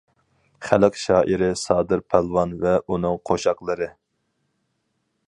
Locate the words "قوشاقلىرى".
3.31-3.93